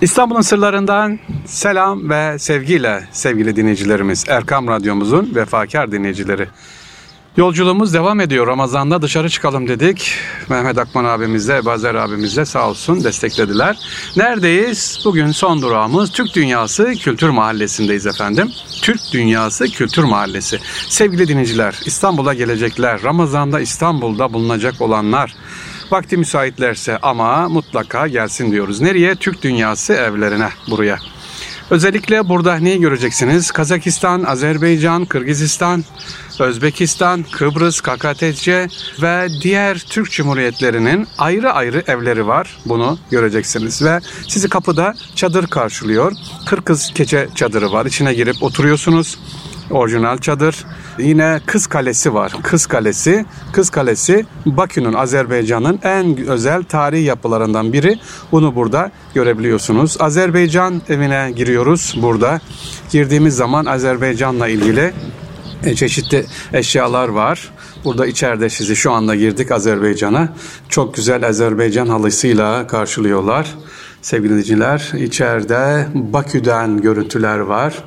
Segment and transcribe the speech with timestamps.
[0.00, 4.24] İstanbul'un sırlarından selam ve sevgiyle sevgili dinleyicilerimiz.
[4.28, 6.48] Erkam Radyomuzun vefakar dinleyicileri.
[7.36, 8.46] Yolculuğumuz devam ediyor.
[8.46, 10.14] Ramazan'da dışarı çıkalım dedik.
[10.48, 13.76] Mehmet Akman abimizle, Bazer abimizle sağ olsun desteklediler.
[14.16, 15.02] Neredeyiz?
[15.04, 18.50] Bugün son durağımız Türk Dünyası Kültür Mahallesi'ndeyiz efendim.
[18.82, 20.58] Türk Dünyası Kültür Mahallesi.
[20.88, 25.34] Sevgili dinleyiciler, İstanbul'a gelecekler, Ramazan'da İstanbul'da bulunacak olanlar,
[25.92, 28.80] vakti müsaitlerse ama mutlaka gelsin diyoruz.
[28.80, 29.14] Nereye?
[29.14, 30.98] Türk Dünyası evlerine buraya.
[31.70, 33.50] Özellikle burada neyi göreceksiniz?
[33.50, 35.84] Kazakistan, Azerbaycan, Kırgızistan,
[36.40, 38.68] Özbekistan, Kıbrıs, KKTC
[39.02, 42.56] ve diğer Türk Cumhuriyetlerinin ayrı ayrı evleri var.
[42.66, 46.12] Bunu göreceksiniz ve sizi kapıda çadır karşılıyor.
[46.46, 47.86] Kırkız keçe çadırı var.
[47.86, 49.18] İçine girip oturuyorsunuz.
[49.70, 50.64] Orijinal çadır.
[50.98, 52.32] Yine Kız Kalesi var.
[52.42, 53.24] Kız Kalesi.
[53.52, 57.98] Kız Kalesi Bakü'nün, Azerbaycan'ın en özel tarihi yapılarından biri.
[58.32, 59.96] Bunu burada görebiliyorsunuz.
[60.00, 62.40] Azerbaycan evine giriyoruz burada.
[62.90, 64.92] Girdiğimiz zaman Azerbaycan'la ilgili
[65.64, 67.50] e, çeşitli eşyalar var.
[67.84, 70.28] Burada içeride sizi şu anda girdik Azerbaycan'a.
[70.68, 73.46] Çok güzel Azerbaycan halısıyla karşılıyorlar.
[74.02, 77.84] Sevgili dinleyiciler içeride Bakü'den görüntüler var.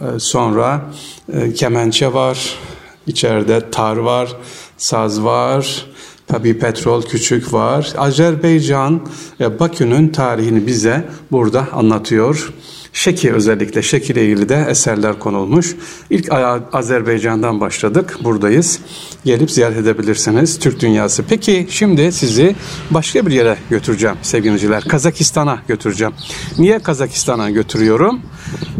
[0.00, 0.90] E, sonra
[1.32, 2.58] e, kemençe var.
[3.06, 4.36] İçeride tar var,
[4.76, 5.86] saz var.
[6.26, 7.92] Tabi petrol küçük var.
[7.96, 9.00] Azerbaycan
[9.40, 12.52] Bakü'nün tarihini bize burada anlatıyor.
[12.96, 15.74] Şeki özellikle Şeki ile ilgili de eserler konulmuş.
[16.10, 16.32] İlk
[16.72, 18.18] Azerbaycan'dan başladık.
[18.24, 18.80] Buradayız.
[19.24, 20.58] Gelip ziyaret edebilirsiniz.
[20.58, 21.24] Türk Dünyası.
[21.28, 22.56] Peki şimdi sizi
[22.90, 24.84] başka bir yere götüreceğim sevgiliciler.
[24.84, 26.14] Kazakistan'a götüreceğim.
[26.58, 28.20] Niye Kazakistan'a götürüyorum?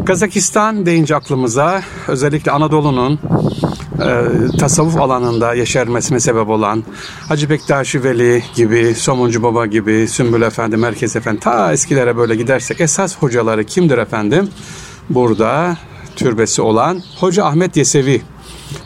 [0.05, 3.19] Kazakistan deyince aklımıza özellikle Anadolu'nun
[4.01, 6.83] e, tasavvuf alanında yeşermesine sebep olan
[7.27, 12.81] Hacı Bektaşi Veli gibi, Somuncu Baba gibi, Sümbül Efendi, Merkez Efendi ta eskilere böyle gidersek
[12.81, 14.49] esas hocaları kimdir efendim?
[15.09, 15.77] Burada
[16.15, 18.21] türbesi olan Hoca Ahmet Yesevi.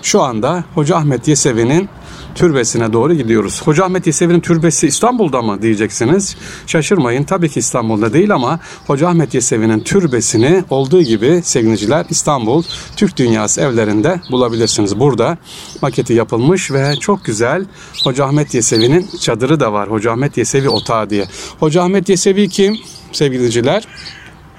[0.01, 1.89] Şu anda Hoca Ahmet Yesevi'nin
[2.35, 3.61] türbesine doğru gidiyoruz.
[3.65, 6.35] Hoca Ahmet Yesevi'nin türbesi İstanbul'da mı diyeceksiniz.
[6.67, 12.63] Şaşırmayın tabii ki İstanbul'da değil ama Hoca Ahmet Yesevi'nin türbesini olduğu gibi sevgiliciler İstanbul
[12.95, 14.99] Türk Dünyası evlerinde bulabilirsiniz.
[14.99, 15.37] Burada
[15.81, 17.65] maketi yapılmış ve çok güzel
[18.03, 19.91] Hoca Ahmet Yesevi'nin çadırı da var.
[19.91, 21.25] Hoca Ahmet Yesevi Otağı diye.
[21.59, 22.77] Hoca Ahmet Yesevi kim
[23.11, 23.87] sevgiliciler?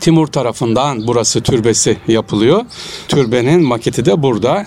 [0.01, 2.65] Timur tarafından burası türbesi yapılıyor.
[3.09, 4.67] Türbenin maketi de burada.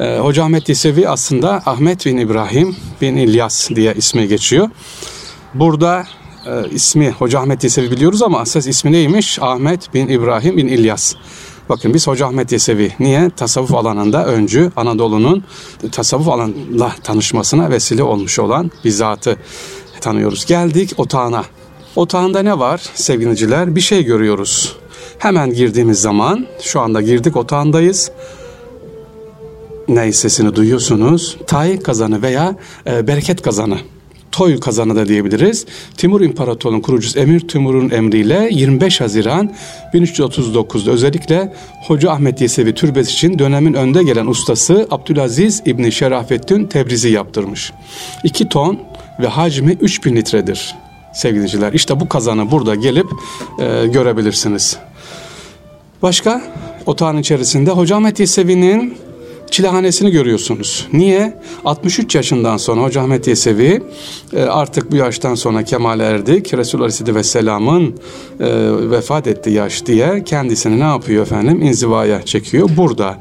[0.00, 4.70] Ee, Hoca Ahmet Yesevi aslında Ahmet bin İbrahim bin İlyas diye ismi geçiyor.
[5.54, 6.04] Burada
[6.46, 9.38] e, ismi Hoca Ahmet Yesevi biliyoruz ama asıl ismi neymiş?
[9.42, 11.14] Ahmet bin İbrahim bin İlyas.
[11.68, 13.30] Bakın biz Hoca Ahmet Yesevi niye?
[13.30, 15.44] Tasavvuf alanında öncü Anadolu'nun
[15.92, 19.36] tasavvuf alanla tanışmasına vesile olmuş olan bir zatı
[20.00, 20.46] tanıyoruz.
[20.46, 21.44] Geldik otağına.
[21.96, 23.76] Otağında ne var sevgiliciler?
[23.76, 24.76] Bir şey görüyoruz.
[25.18, 28.10] Hemen girdiğimiz zaman şu anda girdik otağındayız
[29.94, 31.36] ney sesini duyuyorsunuz.
[31.46, 32.56] Tay kazanı veya
[32.86, 33.78] e, bereket kazanı.
[34.32, 35.66] Toy kazanı da diyebiliriz.
[35.96, 39.52] Timur İmparatorluğu'nun kurucusu Emir Timur'un emriyle 25 Haziran
[39.94, 41.54] 1339'da özellikle
[41.86, 47.72] Hoca Ahmet Yesevi türbesi için dönemin önde gelen ustası Abdülaziz İbni Şerafettin Tebrizi yaptırmış.
[48.24, 48.78] 2 ton
[49.20, 50.74] ve hacmi 3000 litredir
[51.12, 51.72] sevgiliciler.
[51.72, 53.06] İşte bu kazanı burada gelip
[53.58, 54.76] e, görebilirsiniz.
[56.02, 56.42] Başka
[56.86, 58.98] otağın içerisinde Hoca Ahmet Yesevi'nin
[59.50, 60.88] çilehanesini görüyorsunuz.
[60.92, 61.40] Niye?
[61.64, 63.82] 63 yaşından sonra Hoca Ahmet Yesevi
[64.32, 66.54] e, artık bu yaştan sonra kemale erdik.
[66.54, 67.94] Resulullah Aleyhisselatü Vesselam'ın
[68.40, 68.46] e,
[68.90, 71.62] vefat etti yaş diye kendisini ne yapıyor efendim?
[71.62, 72.70] İnzivaya çekiyor.
[72.76, 73.18] Burada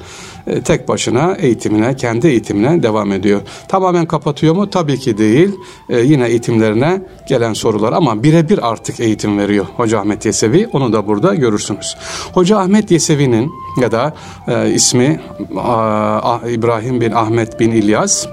[0.47, 3.41] e, tek başına eğitimine, kendi eğitimine devam ediyor.
[3.67, 4.69] Tamamen kapatıyor mu?
[4.69, 5.55] Tabii ki değil.
[5.89, 10.67] E, yine eğitimlerine gelen sorular ama birebir artık eğitim veriyor Hoca Ahmet Yesevi.
[10.73, 11.95] Onu da burada görürsünüz.
[12.33, 13.51] Hoca Ahmet Yesevi'nin
[13.81, 14.13] ya da
[14.47, 15.19] e, ismi
[15.57, 18.27] a, İbrahim bin Ahmet bin İlyas.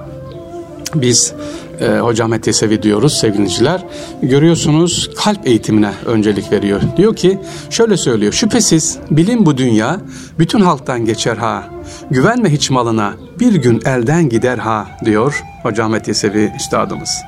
[0.94, 1.34] Biz
[1.81, 3.84] e, Hoca Ahmet Yesevi diyoruz sevgiliciler.
[4.23, 6.81] Görüyorsunuz kalp eğitimine öncelik veriyor.
[6.97, 7.38] Diyor ki
[7.70, 8.32] şöyle söylüyor.
[8.32, 10.00] Şüphesiz bilim bu dünya
[10.38, 11.75] bütün halktan geçer ha.
[12.11, 17.23] Güvenme hiç malına bir gün elden gider ha diyor Hoca Ahmet Yesevi üstadımız.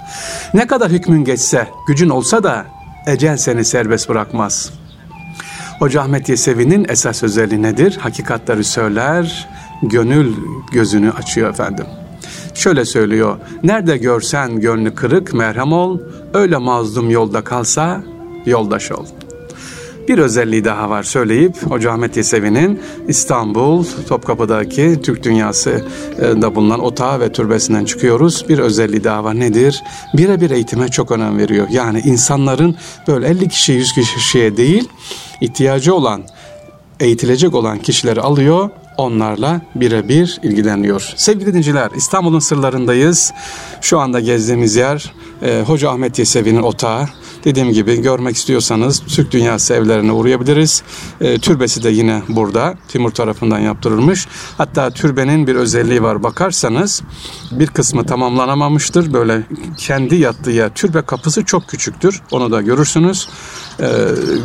[0.55, 2.67] Ne kadar hükmün geçse gücün olsa da
[3.07, 4.73] ecel seni serbest bırakmaz.
[5.79, 7.99] Hoca Ahmet Yesevi'nin esas özelliği nedir?
[8.01, 9.49] Hakikatleri söyler,
[9.83, 10.35] gönül
[10.73, 11.87] gözünü açıyor efendim.
[12.55, 13.37] Şöyle söylüyor.
[13.63, 15.99] Nerede görsen gönlü kırık merhem ol.
[16.35, 18.03] Öyle mazlum yolda kalsa
[18.47, 19.07] yoldaş ol.
[20.09, 25.85] Bir özelliği daha var söyleyip Hoca Ahmet Yesevi'nin İstanbul Topkapı'daki Türk Dünyası
[26.19, 28.45] e, da bulunan otağı ve türbesinden çıkıyoruz.
[28.49, 29.83] Bir özelliği daha var nedir?
[30.15, 31.67] Birebir eğitime çok önem veriyor.
[31.71, 32.77] Yani insanların
[33.09, 34.89] böyle 50 kişi 100 kişiye değil
[35.41, 36.23] ihtiyacı olan
[37.01, 41.12] eğitilecek olan kişileri alıyor onlarla birebir ilgileniyor.
[41.17, 43.33] Sevgili dinciler İstanbul'un sırlarındayız.
[43.81, 45.12] Şu anda gezdiğimiz yer
[45.43, 47.09] e, Hoca Ahmet Yesevi'nin otağı.
[47.45, 50.83] Dediğim gibi görmek istiyorsanız Türk Dünyası evlerine uğrayabiliriz.
[51.21, 52.75] E, türbesi de yine burada.
[52.89, 54.27] Timur tarafından yaptırılmış.
[54.59, 56.23] Hatta türbenin bir özelliği var.
[56.23, 57.03] Bakarsanız
[57.50, 59.12] bir kısmı tamamlanamamıştır.
[59.12, 59.43] Böyle
[59.77, 60.75] kendi yattığı yer.
[60.75, 62.23] Türbe kapısı çok küçüktür.
[62.31, 63.29] Onu da görürsünüz.
[63.81, 63.89] E,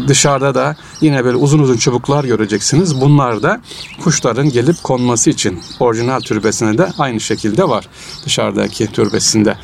[0.08, 3.02] dışarıda da yine böyle uzun uzun çubuklar göreceksiniz.
[3.02, 3.62] Bunlar da
[4.04, 7.88] kuşların gelip konması için orijinal türbesine de aynı şekilde var.
[8.26, 9.58] Dışarıdaki türbesinde.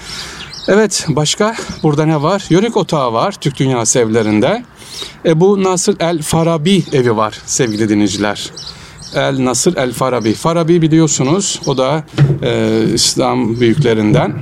[0.67, 2.45] Evet başka burada ne var?
[2.49, 4.63] Yörük otağı var Türk Dünyası evlerinde.
[5.25, 8.51] Ebu Nasır El Farabi evi var sevgili dinleyiciler.
[9.15, 10.33] El Nasır El Farabi.
[10.33, 12.03] Farabi biliyorsunuz o da
[12.43, 14.33] e, İslam büyüklerinden.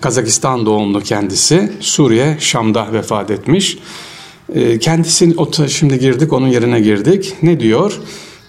[0.00, 1.72] Kazakistan doğumlu kendisi.
[1.80, 3.78] Suriye, Şam'da vefat etmiş.
[4.54, 5.34] E, kendisi
[5.68, 7.34] şimdi girdik onun yerine girdik.
[7.42, 8.00] Ne diyor?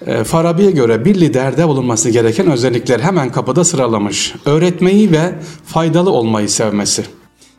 [0.06, 4.36] E, Farabi'ye göre bir liderde bulunması gereken özellikler hemen kapıda sıralamış.
[4.46, 5.36] Öğretmeyi ve
[5.66, 7.04] faydalı olmayı sevmesi.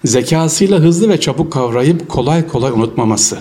[0.05, 3.39] Zekasıyla hızlı ve çabuk kavrayıp kolay kolay unutmaması.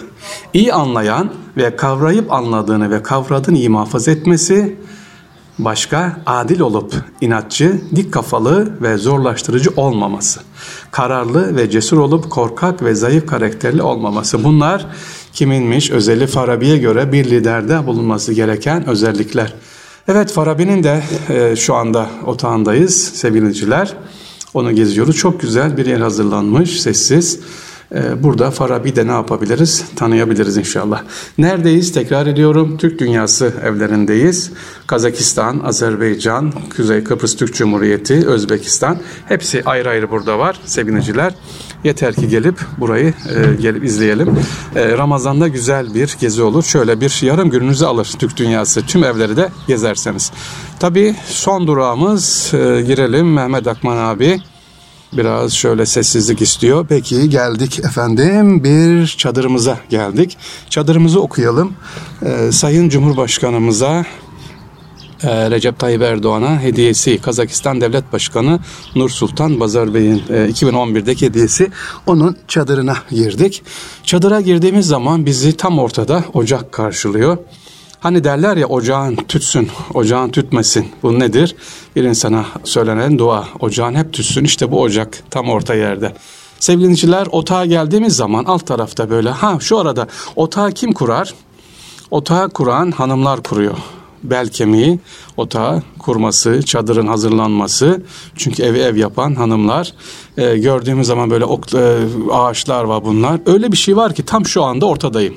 [0.54, 4.78] İyi anlayan ve kavrayıp anladığını ve kavradığını iyi muhafaza etmesi.
[5.60, 10.40] Başka adil olup inatçı, dik kafalı ve zorlaştırıcı olmaması.
[10.92, 14.44] Kararlı ve cesur olup korkak ve zayıf karakterli olmaması.
[14.44, 14.86] Bunlar
[15.40, 19.54] kiminmiş özelliği Farabi'ye göre bir liderde bulunması gereken özellikler.
[20.08, 23.94] Evet Farabi'nin de e, şu anda otağındayız sevgiliciler.
[24.54, 25.18] Onu geziyoruz.
[25.18, 27.40] Çok güzel bir yer hazırlanmış, sessiz.
[27.96, 29.86] Ee, burada Farabi'de ne yapabiliriz?
[29.96, 31.04] Tanıyabiliriz inşallah.
[31.38, 31.92] Neredeyiz?
[31.94, 32.78] Tekrar ediyorum.
[32.78, 34.52] Türk Dünyası evlerindeyiz.
[34.88, 38.98] Kazakistan, Azerbaycan, Kuzey Kıbrıs Türk Cumhuriyeti, Özbekistan.
[39.26, 41.34] Hepsi ayrı ayrı burada var sevgiliciler.
[41.84, 44.40] Yeter ki gelip burayı e, gelip izleyelim.
[44.76, 46.64] E, Ramazan'da güzel bir gezi olur.
[46.64, 48.82] Şöyle bir yarım gününüzü alır Türk Dünyası.
[48.82, 50.32] Tüm evleri de gezerseniz.
[50.80, 54.42] Tabii son durağımız e, girelim Mehmet Akman abi.
[55.14, 56.86] Biraz şöyle sessizlik istiyor.
[56.90, 60.38] Peki geldik efendim bir çadırımıza geldik.
[60.70, 61.74] Çadırımızı okuyalım.
[62.26, 64.06] Ee, Sayın Cumhurbaşkanımıza
[65.24, 68.60] e, Recep Tayyip Erdoğan'a hediyesi Kazakistan Devlet Başkanı
[68.96, 71.72] Nur Sultan Bazarbay'ın e, 2011'deki hediyesi
[72.06, 73.64] onun çadırına girdik.
[74.04, 77.38] Çadıra girdiğimiz zaman bizi tam ortada ocak karşılıyor.
[78.00, 80.88] Hani derler ya ocağın tütsün, ocağın tütmesin.
[81.04, 81.56] Bu nedir?
[81.96, 83.48] Bir insana söylenen dua.
[83.60, 84.44] Ocağın hep tütsün.
[84.44, 86.14] İşte bu ocak tam orta yerde.
[86.60, 91.34] Sevgili dinleyiciler otağa geldiğimiz zaman alt tarafta böyle ha şu arada otağı kim kurar?
[92.12, 93.78] Otağı kuran hanımlar kuruyor.
[94.24, 95.00] Bel kemiği,
[95.38, 98.02] otağı kurması, çadırın hazırlanması.
[98.36, 99.94] Çünkü evi ev yapan hanımlar.
[100.38, 101.98] E, gördüğümüz zaman böyle ok, e,
[102.32, 103.40] ağaçlar var bunlar.
[103.46, 105.36] Öyle bir şey var ki tam şu anda ortadayım.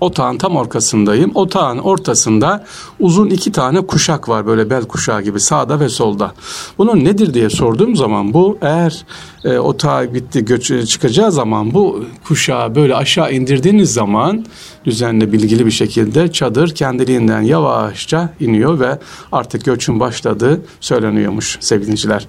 [0.00, 1.30] Otağın tam ortasındayım.
[1.34, 2.64] Otağın ortasında
[3.00, 6.32] uzun iki tane kuşak var böyle bel kuşağı gibi sağda ve solda.
[6.78, 9.04] Bunun nedir diye sorduğum zaman bu eğer
[9.44, 14.46] e, otağa bitti göç çıkacağı zaman bu kuşağı böyle aşağı indirdiğiniz zaman
[14.84, 18.98] düzenli bilgili bir şekilde çadır kendiliğinden yavaşça iniyor ve
[19.32, 22.28] artık göçün başladığı söyleniyormuş sevgiliciler.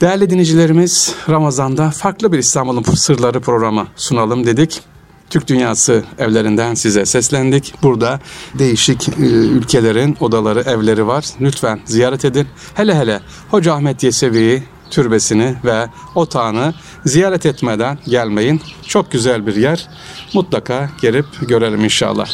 [0.00, 4.91] Değerli dinleyicilerimiz Ramazan'da farklı bir İstanbul'un sırları programı sunalım dedik.
[5.32, 7.74] Türk Dünyası evlerinden size seslendik.
[7.82, 8.20] Burada
[8.54, 11.24] değişik e, ülkelerin odaları, evleri var.
[11.40, 12.46] Lütfen ziyaret edin.
[12.74, 13.20] Hele hele
[13.50, 16.74] Hoca Ahmet Yesevi'yi türbesini ve otağını
[17.04, 18.60] ziyaret etmeden gelmeyin.
[18.86, 19.88] Çok güzel bir yer.
[20.34, 22.28] Mutlaka gelip görelim inşallah.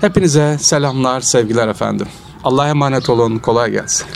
[0.00, 2.06] Hepinize selamlar, sevgiler efendim.
[2.44, 3.38] Allah'a emanet olun.
[3.38, 4.06] Kolay gelsin.